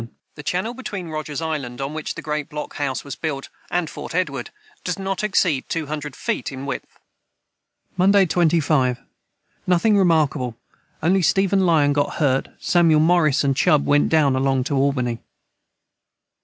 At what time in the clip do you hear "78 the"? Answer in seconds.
0.33-0.43